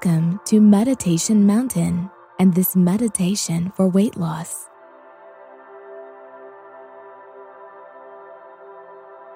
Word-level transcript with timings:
Welcome 0.00 0.40
to 0.44 0.60
Meditation 0.60 1.44
Mountain 1.44 2.08
and 2.38 2.54
this 2.54 2.76
meditation 2.76 3.72
for 3.74 3.88
weight 3.88 4.16
loss. 4.16 4.68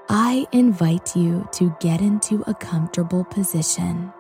I 0.09 0.47
invite 0.53 1.17
you 1.17 1.49
to 1.55 1.75
get 1.81 2.01
into 2.01 2.45
a 2.47 2.55
comfortable 2.55 3.25
position 3.25 4.13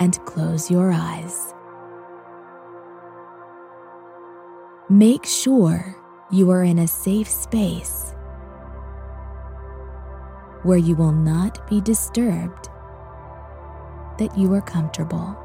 and 0.00 0.18
close 0.24 0.70
your 0.70 0.90
eyes. 0.90 1.52
Make 4.88 5.26
sure 5.26 5.94
you 6.30 6.50
are 6.50 6.64
in 6.64 6.78
a 6.78 6.88
safe 6.88 7.28
space 7.28 8.14
where 10.62 10.78
you 10.78 10.94
will 10.94 11.12
not 11.12 11.68
be 11.68 11.82
disturbed 11.82 12.70
that 14.18 14.36
you 14.36 14.52
are 14.54 14.60
comfortable. 14.60 15.36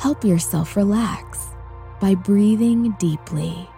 Help 0.00 0.24
yourself 0.24 0.76
relax 0.76 1.48
by 2.00 2.14
breathing 2.14 2.92
deeply. 2.98 3.68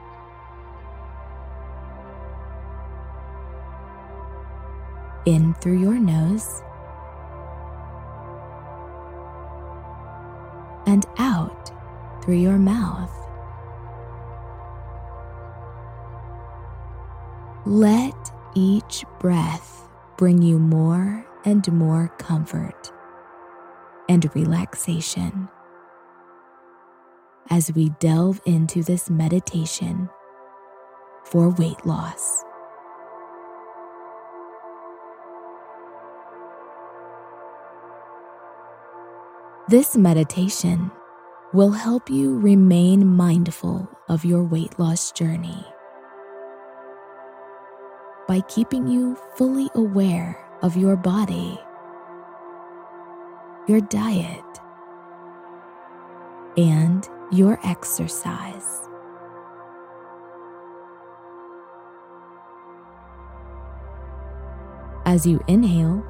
In 5.26 5.54
through 5.54 5.80
your 5.80 5.98
nose 5.98 6.62
and 10.86 11.06
out 11.18 11.70
through 12.22 12.36
your 12.36 12.58
mouth. 12.58 13.10
Let 17.64 18.21
each 18.54 19.04
breath 19.18 19.88
bring 20.16 20.42
you 20.42 20.58
more 20.58 21.26
and 21.44 21.70
more 21.72 22.08
comfort 22.18 22.92
and 24.08 24.34
relaxation 24.34 25.48
as 27.50 27.72
we 27.72 27.88
delve 28.00 28.40
into 28.46 28.82
this 28.82 29.10
meditation 29.10 30.08
for 31.24 31.50
weight 31.50 31.84
loss. 31.86 32.44
This 39.68 39.96
meditation 39.96 40.90
will 41.52 41.70
help 41.70 42.10
you 42.10 42.38
remain 42.38 43.06
mindful 43.06 43.88
of 44.08 44.24
your 44.24 44.44
weight 44.44 44.78
loss 44.78 45.12
journey 45.12 45.64
by 48.28 48.40
keeping 48.42 48.86
you 48.86 49.16
fully 49.36 49.68
aware 49.74 50.38
of 50.62 50.76
your 50.76 50.96
body, 50.96 51.58
your 53.66 53.80
diet, 53.80 54.44
and 56.56 57.08
your 57.30 57.58
exercise. 57.64 58.88
As 65.04 65.26
you 65.26 65.40
inhale, 65.48 66.06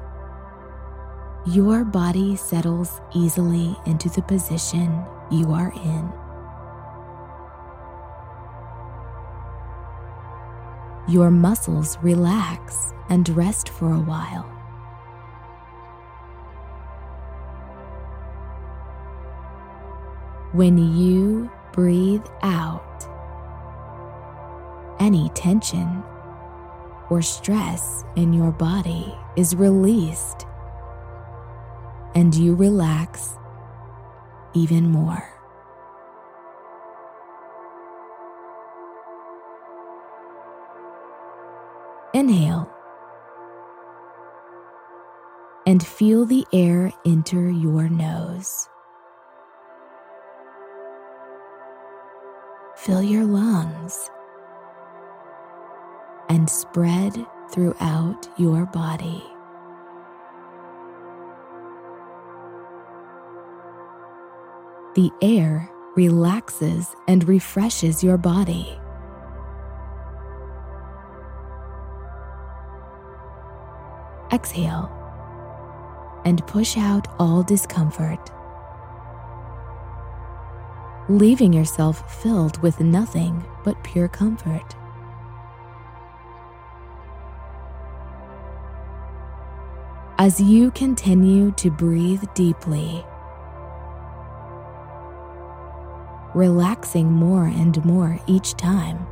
your 1.47 1.83
body 1.83 2.35
settles 2.35 3.01
easily 3.13 3.75
into 3.85 4.09
the 4.09 4.21
position 4.21 5.03
you 5.31 5.51
are 5.51 5.73
in. 5.73 6.22
Your 11.07 11.29
muscles 11.29 11.97
relax 12.01 12.93
and 13.09 13.27
rest 13.29 13.67
for 13.67 13.91
a 13.91 13.99
while. 13.99 14.49
When 20.53 20.77
you 20.77 21.51
breathe 21.73 22.25
out, 22.41 23.05
any 24.99 25.29
tension 25.35 26.03
or 27.09 27.21
stress 27.21 28.05
in 28.15 28.31
your 28.31 28.51
body 28.51 29.13
is 29.35 29.55
released 29.55 30.45
and 32.15 32.33
you 32.33 32.55
relax 32.55 33.37
even 34.53 34.89
more. 34.89 35.32
And 45.73 45.83
feel 45.83 46.23
the 46.23 46.45
air 46.53 46.93
enter 47.03 47.49
your 47.49 47.89
nose. 47.89 48.69
Fill 52.75 53.01
your 53.01 53.23
lungs 53.25 54.11
and 56.29 56.47
spread 56.47 57.25
throughout 57.49 58.27
your 58.37 58.67
body. 58.67 59.23
The 64.93 65.09
air 65.23 65.67
relaxes 65.95 66.95
and 67.07 67.27
refreshes 67.27 68.03
your 68.03 68.19
body. 68.19 68.77
Exhale 74.31 75.02
and 76.25 76.45
push 76.47 76.77
out 76.77 77.07
all 77.19 77.43
discomfort, 77.43 78.31
leaving 81.09 81.53
yourself 81.53 82.21
filled 82.21 82.61
with 82.61 82.79
nothing 82.79 83.43
but 83.63 83.81
pure 83.83 84.07
comfort. 84.07 84.75
As 90.17 90.39
you 90.39 90.71
continue 90.71 91.51
to 91.53 91.69
breathe 91.69 92.23
deeply, 92.33 93.03
relaxing 96.33 97.11
more 97.11 97.45
and 97.45 97.83
more 97.83 98.19
each 98.27 98.53
time. 98.55 99.05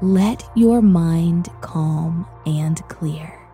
Let 0.00 0.48
your 0.54 0.80
mind 0.80 1.48
calm 1.60 2.26
and 2.46 2.86
clear. 2.88 3.47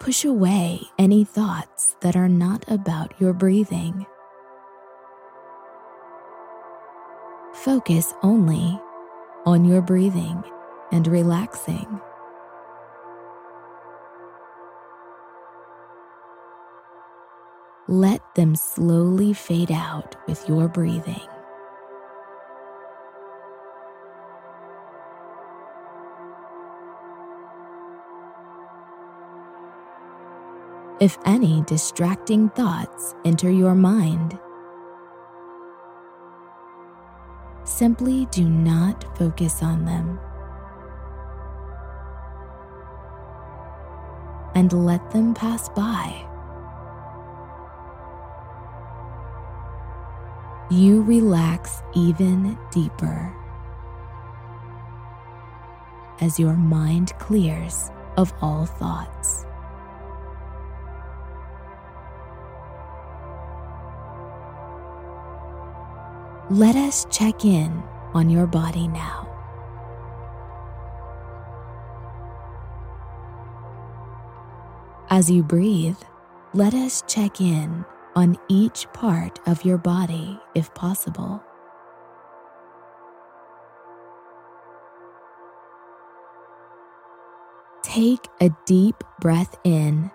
Push 0.00 0.24
away 0.24 0.80
any 0.98 1.24
thoughts 1.24 1.94
that 2.00 2.16
are 2.16 2.28
not 2.28 2.64
about 2.68 3.12
your 3.20 3.32
breathing. 3.32 4.06
Focus 7.52 8.14
only 8.22 8.80
on 9.44 9.64
your 9.64 9.82
breathing 9.82 10.42
and 10.90 11.06
relaxing. 11.06 12.00
let 17.90 18.22
them 18.36 18.54
slowly 18.54 19.32
fade 19.32 19.72
out 19.72 20.14
with 20.28 20.48
your 20.48 20.68
breathing. 20.68 21.26
If 31.00 31.18
any 31.24 31.62
distracting 31.62 32.50
thoughts 32.50 33.14
enter 33.24 33.50
your 33.50 33.74
mind, 33.74 34.38
simply 37.64 38.26
do 38.26 38.48
not 38.48 39.16
focus 39.16 39.62
on 39.62 39.84
them 39.86 40.20
and 44.54 44.72
let 44.72 45.10
them 45.10 45.32
pass 45.32 45.68
by. 45.70 46.26
you 50.70 51.02
relax 51.02 51.82
even 51.94 52.56
deeper 52.70 53.34
as 56.20 56.38
your 56.38 56.54
mind 56.54 57.12
clears 57.18 57.90
of 58.16 58.32
all 58.40 58.66
thoughts. 58.66 59.46
Let 66.50 66.74
us 66.74 67.06
check 67.12 67.44
in 67.44 67.80
on 68.12 68.28
your 68.28 68.48
body 68.48 68.88
now. 68.88 69.28
As 75.10 75.30
you 75.30 75.44
breathe, 75.44 75.98
let 76.52 76.74
us 76.74 77.04
check 77.06 77.40
in 77.40 77.84
on 78.16 78.36
each 78.48 78.88
part 78.92 79.38
of 79.46 79.64
your 79.64 79.78
body 79.78 80.40
if 80.56 80.74
possible. 80.74 81.40
Take 87.84 88.26
a 88.40 88.50
deep 88.66 89.04
breath 89.20 89.56
in 89.62 90.10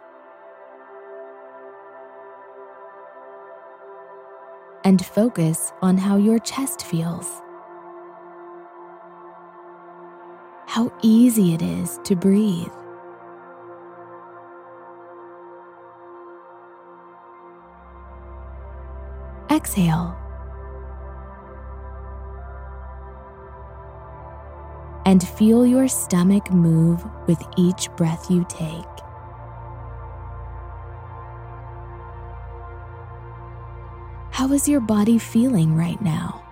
and 4.85 5.03
focus 5.03 5.73
on 5.81 5.97
how 5.97 6.15
your 6.15 6.37
chest 6.39 6.85
feels. 6.85 7.41
How 10.67 10.93
easy 11.01 11.55
it 11.55 11.61
is 11.61 11.99
to 12.03 12.15
breathe. 12.15 12.71
Exhale. 19.49 20.15
And 25.07 25.27
feel 25.27 25.65
your 25.65 25.87
stomach 25.87 26.51
move 26.51 27.03
with 27.27 27.41
each 27.57 27.89
breath 27.95 28.29
you 28.29 28.45
take. 28.49 29.04
How 34.45 34.53
is 34.53 34.69
your 34.69 34.79
body 34.79 35.17
feeling 35.17 35.75
right 35.75 35.99
now? 36.03 36.45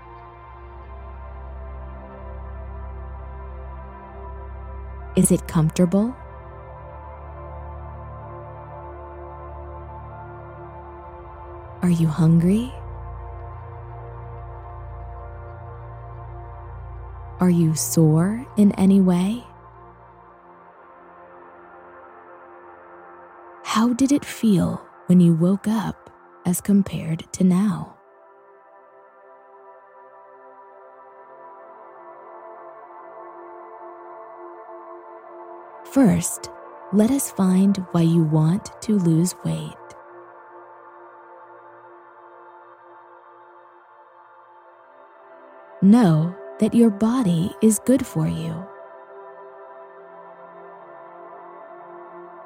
Is 5.15 5.29
it 5.29 5.47
comfortable? 5.47 6.15
Are 11.83 11.91
you 11.91 12.07
hungry? 12.07 12.73
Are 17.39 17.51
you 17.51 17.75
sore 17.75 18.43
in 18.57 18.71
any 18.71 19.01
way? 19.01 19.43
How 23.63 23.93
did 23.93 24.11
it 24.11 24.25
feel 24.25 24.83
when 25.05 25.19
you 25.19 25.35
woke 25.35 25.67
up 25.67 26.02
as 26.45 26.61
compared 26.61 27.31
to 27.33 27.43
now? 27.43 27.97
First, 35.93 36.49
let 36.91 37.11
us 37.11 37.31
find 37.31 37.77
why 37.91 38.01
you 38.01 38.23
want 38.23 38.81
to 38.81 38.97
lose 38.97 39.35
weight. 39.45 39.75
Know 45.81 46.35
that 46.59 46.73
your 46.73 46.89
body 46.89 47.51
is 47.61 47.79
good 47.85 48.05
for 48.05 48.27
you. 48.27 48.65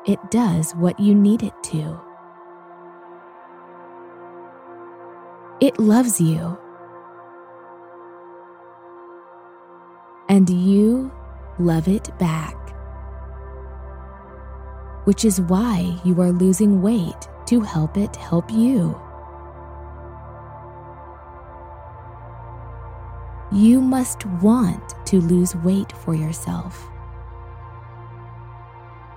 It 0.05 0.19
does 0.31 0.73
what 0.73 0.99
you 0.99 1.13
need 1.13 1.43
it 1.43 1.53
to. 1.65 2.06
It 5.67 5.77
loves 5.79 6.21
you. 6.21 6.57
And 10.29 10.49
you 10.49 11.11
love 11.59 11.89
it 11.89 12.09
back. 12.17 12.55
Which 15.03 15.25
is 15.25 15.41
why 15.41 15.99
you 16.05 16.21
are 16.21 16.31
losing 16.31 16.81
weight 16.81 17.27
to 17.47 17.59
help 17.59 17.97
it 17.97 18.15
help 18.15 18.49
you. 18.49 18.97
You 23.51 23.81
must 23.81 24.25
want 24.41 24.95
to 25.07 25.19
lose 25.19 25.53
weight 25.53 25.91
for 25.91 26.15
yourself 26.15 26.89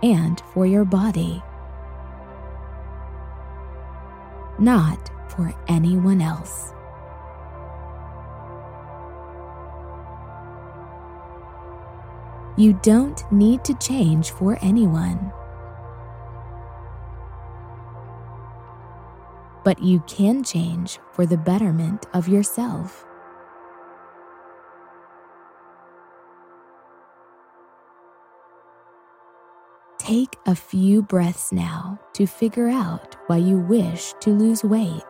and 0.02 0.42
for 0.52 0.66
your 0.66 0.84
body, 0.84 1.44
not 4.58 5.12
for 5.40 5.54
anyone 5.68 6.20
else. 6.20 6.74
You 12.58 12.78
don't 12.82 13.20
need 13.32 13.64
to 13.64 13.74
change 13.74 14.32
for 14.32 14.58
anyone. 14.60 15.32
But 19.64 19.82
you 19.82 20.00
can 20.00 20.44
change 20.44 20.98
for 21.12 21.24
the 21.24 21.38
betterment 21.38 22.04
of 22.12 22.28
yourself. 22.28 23.06
Take 29.98 30.36
a 30.44 30.54
few 30.54 31.00
breaths 31.00 31.50
now 31.50 31.98
to 32.12 32.26
figure 32.26 32.68
out 32.68 33.16
why 33.26 33.38
you 33.38 33.58
wish 33.58 34.12
to 34.20 34.30
lose 34.30 34.62
weight. 34.62 35.09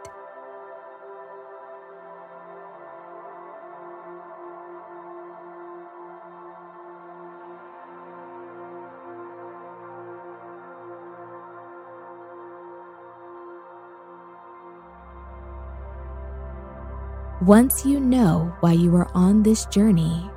Once 17.51 17.85
you 17.85 17.99
know 17.99 18.55
why 18.61 18.71
you 18.71 18.95
are 18.95 19.11
on 19.13 19.43
this 19.43 19.67
journey, 19.67 20.31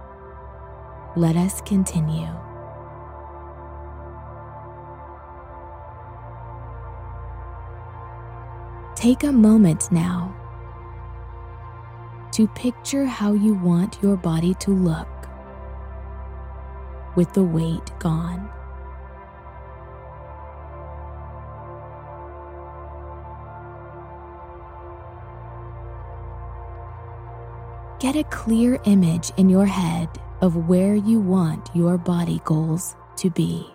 let 1.15 1.35
us 1.35 1.61
continue. 1.61 2.33
Take 8.95 9.23
a 9.23 9.31
moment 9.31 9.91
now 9.91 10.35
to 12.31 12.47
picture 12.47 13.05
how 13.05 13.33
you 13.33 13.53
want 13.53 13.99
your 14.01 14.17
body 14.17 14.55
to 14.55 14.71
look 14.71 15.29
with 17.15 17.31
the 17.33 17.43
weight 17.43 17.91
gone. 17.99 18.49
Get 28.03 28.17
a 28.17 28.23
clear 28.25 28.81
image 28.83 29.31
in 29.37 29.47
your 29.47 29.65
head 29.65 30.09
of 30.41 30.67
where 30.67 30.93
you 30.93 31.21
want 31.21 31.69
your 31.73 31.97
body 31.97 32.41
goals 32.43 32.97
to 33.15 33.29
be. 33.29 33.65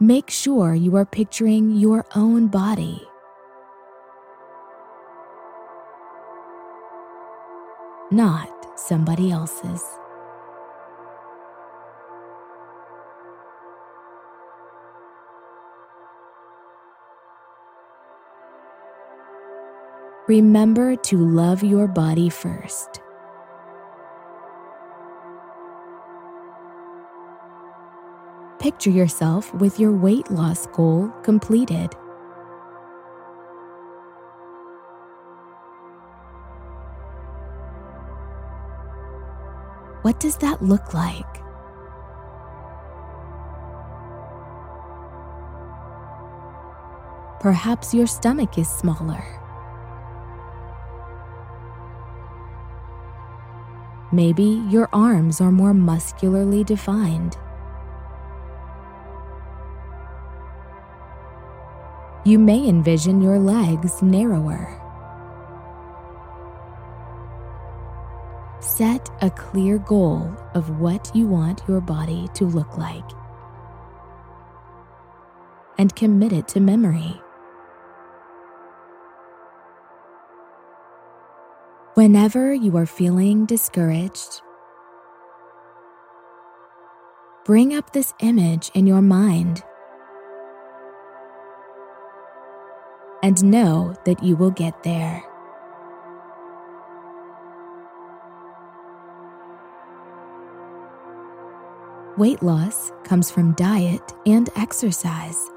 Make 0.00 0.28
sure 0.28 0.74
you 0.74 0.96
are 0.96 1.04
picturing 1.06 1.76
your 1.76 2.04
own 2.16 2.48
body. 2.48 3.00
Not 8.10 8.76
somebody 8.76 9.30
else's. 9.30 9.84
Remember 20.28 20.94
to 20.94 21.16
love 21.16 21.62
your 21.64 21.88
body 21.88 22.28
first. 22.28 23.00
Picture 28.60 28.90
yourself 28.90 29.54
with 29.54 29.80
your 29.80 29.90
weight 29.90 30.30
loss 30.30 30.66
goal 30.66 31.08
completed. 31.22 31.94
What 40.02 40.20
does 40.20 40.36
that 40.36 40.60
look 40.60 40.92
like? 40.92 41.24
Perhaps 47.40 47.94
your 47.94 48.06
stomach 48.06 48.58
is 48.58 48.68
smaller. 48.68 49.47
Maybe 54.10 54.62
your 54.70 54.88
arms 54.92 55.40
are 55.40 55.52
more 55.52 55.74
muscularly 55.74 56.64
defined. 56.64 57.36
You 62.24 62.38
may 62.38 62.66
envision 62.68 63.20
your 63.20 63.38
legs 63.38 64.02
narrower. 64.02 64.74
Set 68.60 69.08
a 69.22 69.30
clear 69.30 69.78
goal 69.78 70.34
of 70.54 70.80
what 70.80 71.10
you 71.14 71.26
want 71.26 71.62
your 71.68 71.80
body 71.80 72.28
to 72.34 72.44
look 72.44 72.76
like 72.76 73.10
and 75.78 75.94
commit 75.94 76.32
it 76.32 76.48
to 76.48 76.60
memory. 76.60 77.20
Whenever 81.98 82.54
you 82.54 82.76
are 82.76 82.86
feeling 82.86 83.44
discouraged, 83.44 84.40
bring 87.44 87.74
up 87.74 87.92
this 87.92 88.14
image 88.20 88.70
in 88.74 88.86
your 88.86 89.02
mind 89.02 89.64
and 93.24 93.42
know 93.42 93.96
that 94.04 94.22
you 94.22 94.36
will 94.36 94.52
get 94.52 94.80
there. 94.84 95.24
Weight 102.16 102.40
loss 102.40 102.92
comes 103.02 103.28
from 103.28 103.54
diet 103.54 104.14
and 104.24 104.48
exercise. 104.54 105.50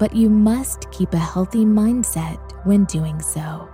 But 0.00 0.16
you 0.16 0.28
must 0.28 0.90
keep 0.90 1.14
a 1.14 1.18
healthy 1.18 1.64
mindset 1.64 2.47
when 2.64 2.84
doing 2.84 3.20
so. 3.20 3.68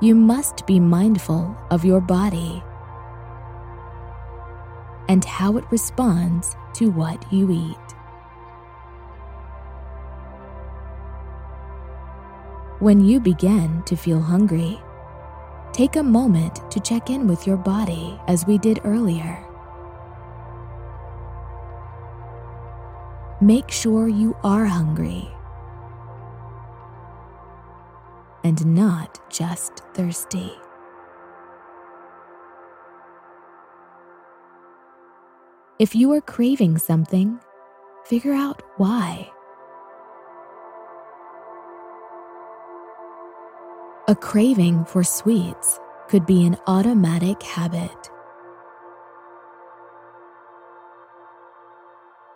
You 0.00 0.14
must 0.14 0.66
be 0.66 0.78
mindful 0.78 1.56
of 1.70 1.84
your 1.84 2.00
body 2.00 2.62
and 5.08 5.24
how 5.24 5.56
it 5.56 5.64
responds 5.70 6.56
to 6.74 6.90
what 6.90 7.32
you 7.32 7.50
eat. 7.50 7.86
When 12.78 13.02
you 13.02 13.20
begin 13.20 13.82
to 13.84 13.96
feel 13.96 14.20
hungry, 14.20 14.78
take 15.72 15.96
a 15.96 16.02
moment 16.02 16.70
to 16.70 16.78
check 16.78 17.08
in 17.08 17.26
with 17.26 17.46
your 17.46 17.56
body 17.56 18.20
as 18.28 18.46
we 18.46 18.58
did 18.58 18.80
earlier. 18.84 19.45
Make 23.40 23.70
sure 23.70 24.08
you 24.08 24.34
are 24.42 24.64
hungry 24.64 25.28
and 28.42 28.64
not 28.64 29.20
just 29.30 29.80
thirsty. 29.92 30.52
If 35.78 35.94
you 35.94 36.12
are 36.12 36.22
craving 36.22 36.78
something, 36.78 37.38
figure 38.06 38.32
out 38.32 38.62
why. 38.78 39.30
A 44.08 44.14
craving 44.14 44.86
for 44.86 45.04
sweets 45.04 45.78
could 46.08 46.24
be 46.24 46.46
an 46.46 46.56
automatic 46.66 47.42
habit. 47.42 48.10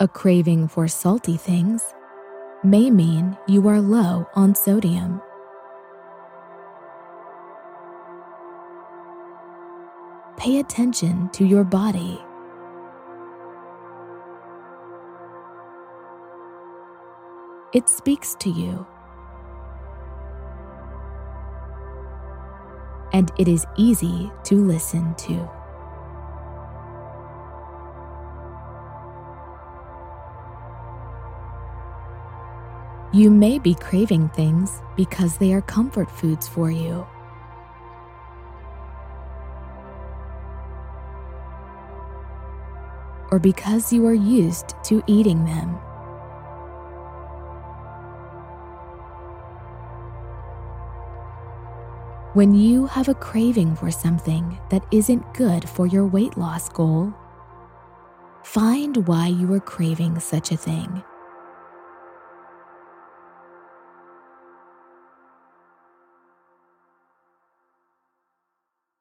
A 0.02 0.08
craving 0.08 0.66
for 0.66 0.88
salty 0.88 1.36
things 1.36 1.82
may 2.64 2.90
mean 2.90 3.36
you 3.46 3.68
are 3.68 3.82
low 3.82 4.26
on 4.34 4.54
sodium. 4.54 5.20
Pay 10.38 10.58
attention 10.58 11.28
to 11.34 11.44
your 11.44 11.64
body. 11.64 12.18
It 17.74 17.90
speaks 17.90 18.34
to 18.36 18.48
you 18.48 18.86
and 23.12 23.30
it 23.38 23.48
is 23.48 23.66
easy 23.76 24.32
to 24.44 24.54
listen 24.54 25.14
to. 25.16 25.59
You 33.20 33.28
may 33.28 33.58
be 33.58 33.74
craving 33.74 34.30
things 34.30 34.80
because 34.96 35.36
they 35.36 35.52
are 35.52 35.60
comfort 35.60 36.10
foods 36.10 36.48
for 36.48 36.70
you. 36.70 37.06
Or 43.30 43.38
because 43.38 43.92
you 43.92 44.06
are 44.06 44.14
used 44.14 44.72
to 44.84 45.02
eating 45.06 45.44
them. 45.44 45.68
When 52.32 52.54
you 52.54 52.86
have 52.86 53.08
a 53.10 53.14
craving 53.14 53.76
for 53.76 53.90
something 53.90 54.58
that 54.70 54.86
isn't 54.90 55.34
good 55.34 55.68
for 55.68 55.86
your 55.86 56.06
weight 56.06 56.38
loss 56.38 56.70
goal, 56.70 57.12
find 58.44 59.06
why 59.06 59.26
you 59.26 59.52
are 59.52 59.60
craving 59.60 60.20
such 60.20 60.52
a 60.52 60.56
thing. 60.56 61.04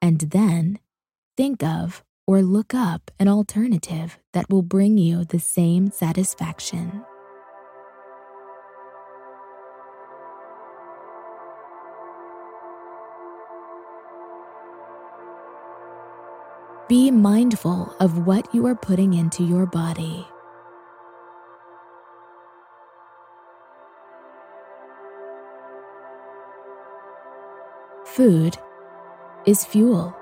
And 0.10 0.22
then 0.22 0.80
think 1.38 1.62
of 1.62 2.04
or 2.26 2.42
look 2.42 2.74
up 2.74 3.12
an 3.20 3.28
alternative 3.28 4.18
that 4.34 4.50
will 4.50 4.64
bring 4.64 4.98
you 4.98 5.24
the 5.24 5.38
same 5.38 5.92
satisfaction. 5.92 7.06
Be 16.88 17.12
mindful 17.12 17.96
of 18.00 18.26
what 18.26 18.52
you 18.52 18.66
are 18.66 18.74
putting 18.74 19.14
into 19.14 19.44
your 19.44 19.68
body. 19.68 20.26
Food 28.06 28.58
is 29.46 29.66
fuel. 29.66 30.16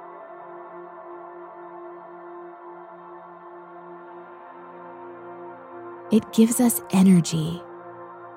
It 6.11 6.31
gives 6.31 6.61
us 6.61 6.81
energy 6.91 7.61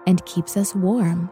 and 0.06 0.24
keeps 0.26 0.56
us 0.56 0.74
warm. 0.74 1.30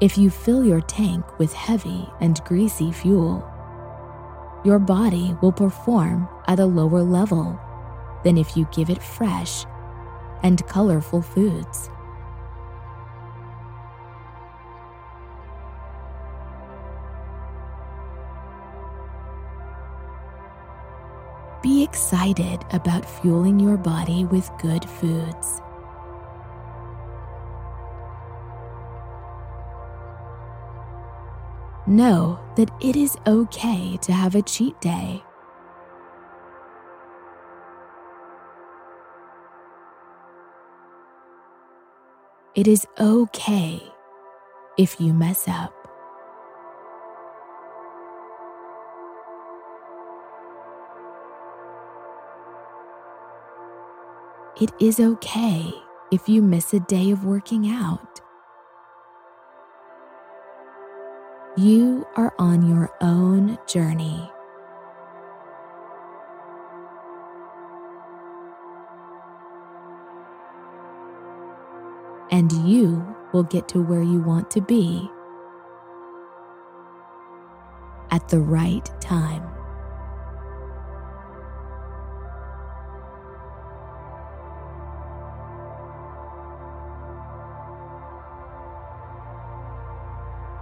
If 0.00 0.18
you 0.18 0.28
fill 0.28 0.64
your 0.64 0.80
tank 0.82 1.38
with 1.38 1.52
heavy 1.52 2.08
and 2.20 2.42
greasy 2.44 2.92
fuel, 2.92 3.48
your 4.64 4.78
body 4.78 5.34
will 5.40 5.52
perform 5.52 6.28
at 6.48 6.58
a 6.58 6.66
lower 6.66 7.02
level 7.02 7.58
than 8.24 8.36
if 8.36 8.56
you 8.56 8.68
give 8.72 8.90
it 8.90 9.02
fresh 9.02 9.64
and 10.42 10.66
colorful 10.66 11.22
foods. 11.22 11.88
Excited 21.86 22.64
about 22.72 23.08
fueling 23.08 23.60
your 23.60 23.76
body 23.76 24.24
with 24.24 24.50
good 24.60 24.84
foods. 24.98 25.60
know 31.86 32.38
that 32.56 32.70
it 32.80 32.96
is 32.96 33.16
okay 33.26 33.96
to 33.98 34.12
have 34.12 34.34
a 34.34 34.42
cheat 34.42 34.78
day. 34.80 35.22
It 42.54 42.66
is 42.66 42.86
okay 42.98 43.82
if 44.78 45.00
you 45.00 45.12
mess 45.12 45.46
up. 45.46 45.75
It 54.58 54.72
is 54.80 55.00
okay 55.00 55.70
if 56.10 56.30
you 56.30 56.40
miss 56.40 56.72
a 56.72 56.80
day 56.80 57.10
of 57.10 57.26
working 57.26 57.68
out. 57.68 58.22
You 61.58 62.06
are 62.16 62.32
on 62.38 62.66
your 62.66 62.90
own 63.02 63.58
journey. 63.66 64.30
And 72.30 72.50
you 72.66 73.14
will 73.34 73.42
get 73.42 73.68
to 73.68 73.82
where 73.82 74.02
you 74.02 74.22
want 74.22 74.50
to 74.52 74.62
be 74.62 75.10
at 78.10 78.26
the 78.30 78.40
right 78.40 78.88
time. 79.02 79.55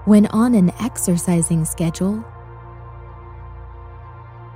When 0.05 0.27
on 0.27 0.55
an 0.55 0.71
exercising 0.81 1.65
schedule, 1.65 2.23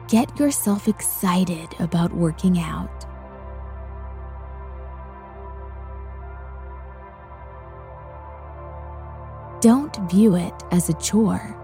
get 0.06 0.38
yourself 0.38 0.88
excited 0.88 1.74
about 1.78 2.12
working 2.12 2.58
out. 2.58 3.06
Don't 9.62 9.96
view 10.10 10.36
it 10.36 10.52
as 10.70 10.90
a 10.90 10.94
chore, 10.94 11.56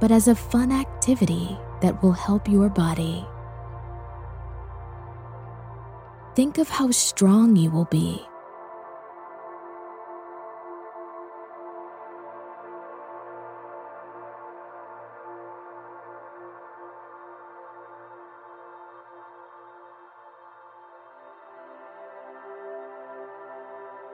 but 0.00 0.12
as 0.12 0.28
a 0.28 0.36
fun 0.36 0.70
activity 0.70 1.58
that 1.80 2.00
will 2.00 2.12
help 2.12 2.48
your 2.48 2.68
body. 2.68 3.26
Think 6.36 6.58
of 6.58 6.68
how 6.68 6.92
strong 6.92 7.56
you 7.56 7.72
will 7.72 7.86
be. 7.86 8.24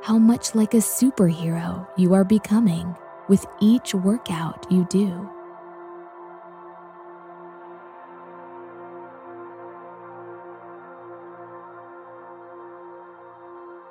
How 0.09 0.17
much 0.17 0.55
like 0.55 0.73
a 0.73 0.79
superhero 0.79 1.87
you 1.99 2.15
are 2.15 2.25
becoming 2.25 2.97
with 3.29 3.45
each 3.61 3.95
workout 3.95 4.67
you 4.73 4.87
do. 4.89 5.29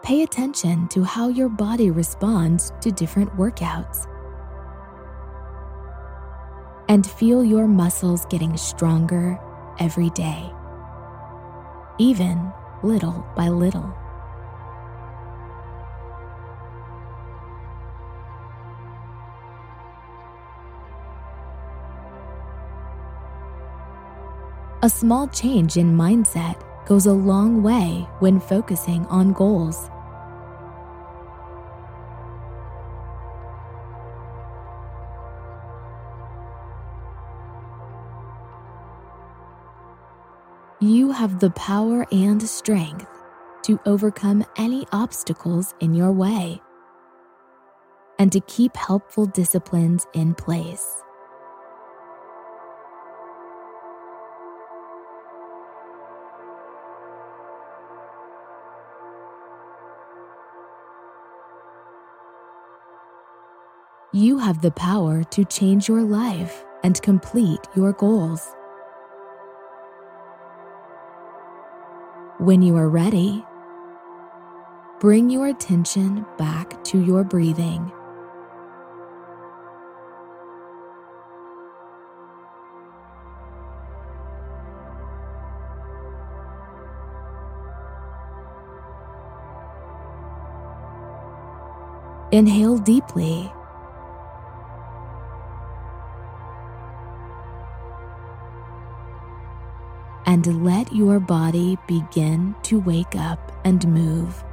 Pay 0.01 0.23
attention 0.23 0.87
to 0.87 1.03
how 1.03 1.27
your 1.27 1.49
body 1.49 1.91
responds 1.91 2.71
to 2.81 2.91
different 2.91 3.29
workouts. 3.37 4.07
And 6.89 7.05
feel 7.05 7.43
your 7.43 7.67
muscles 7.67 8.25
getting 8.25 8.57
stronger 8.57 9.39
every 9.79 10.09
day, 10.09 10.51
even 11.99 12.51
little 12.81 13.23
by 13.35 13.49
little. 13.49 13.95
A 24.87 24.89
small 24.89 25.27
change 25.27 25.75
in 25.75 25.97
mindset 25.97 26.63
goes 26.85 27.07
a 27.07 27.11
long 27.11 27.61
way 27.61 28.07
when 28.19 28.39
focusing 28.39 29.05
on 29.07 29.33
goals. 29.33 29.89
You 40.79 41.11
have 41.11 41.41
the 41.41 41.49
power 41.49 42.07
and 42.13 42.41
strength 42.41 43.09
to 43.63 43.81
overcome 43.85 44.45
any 44.55 44.87
obstacles 44.93 45.75
in 45.81 45.95
your 45.95 46.13
way 46.13 46.61
and 48.17 48.31
to 48.31 48.39
keep 48.39 48.77
helpful 48.77 49.25
disciplines 49.25 50.07
in 50.13 50.33
place. 50.33 51.03
You 64.17 64.39
have 64.39 64.63
the 64.63 64.71
power 64.71 65.23
to 65.25 65.45
change 65.45 65.87
your 65.87 66.01
life 66.01 66.65
and 66.83 66.99
complete 67.03 67.59
your 67.75 67.93
goals. 67.93 68.51
When 72.39 72.63
you 72.63 72.75
are 72.77 72.89
ready, 72.89 73.45
bring 74.99 75.29
your 75.29 75.45
attention 75.45 76.25
back 76.35 76.83
to 76.85 76.99
your 76.99 77.23
breathing. 77.23 77.91
Inhale 92.31 92.79
deeply 92.79 93.51
and 100.27 100.63
let 100.63 100.93
your 100.93 101.19
body 101.19 101.77
begin 101.87 102.53
to 102.61 102.81
wake 102.81 103.15
up 103.15 103.51
and 103.65 103.87
move. 103.87 104.43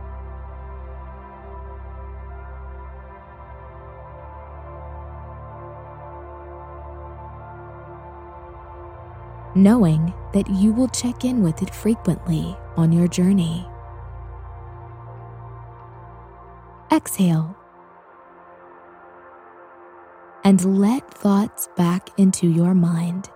Knowing 9.57 10.15
that 10.33 10.49
you 10.49 10.73
will 10.73 10.89
check 10.89 11.25
in 11.25 11.43
with 11.43 11.61
it 11.63 11.75
frequently 11.75 12.57
on 12.77 12.93
your 12.93 13.09
journey. 13.09 13.67
Exhale 16.93 17.57
and 20.45 20.81
let 20.81 21.09
thoughts 21.13 21.69
back 21.77 22.11
into 22.19 22.47
your 22.47 22.75
mind. 22.75 23.31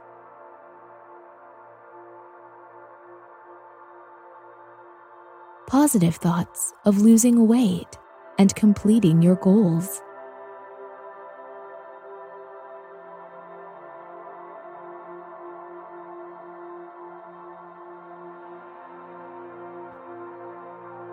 Positive 5.68 6.16
thoughts 6.16 6.72
of 6.86 7.02
losing 7.02 7.46
weight 7.46 7.98
and 8.38 8.54
completing 8.54 9.20
your 9.20 9.36
goals. 9.36 10.00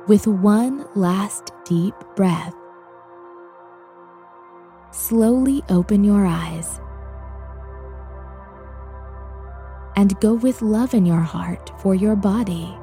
With 0.08 0.26
one 0.26 0.86
last 0.96 1.52
deep 1.65 1.96
breath, 2.15 2.56
slowly 4.91 5.63
open 5.68 6.06
your 6.06 6.26
eyes 6.26 6.80
and 9.98 10.18
go 10.22 10.36
with 10.36 10.62
love 10.62 10.94
in 10.94 11.06
your 11.06 11.20
heart 11.20 11.74
for 11.82 11.94
your 11.94 12.15
body. 12.15 12.74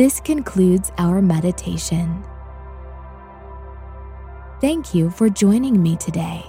This 0.00 0.18
concludes 0.18 0.90
our 0.96 1.20
meditation. 1.20 2.24
Thank 4.58 4.94
you 4.94 5.10
for 5.10 5.28
joining 5.28 5.82
me 5.82 5.98
today. 5.98 6.42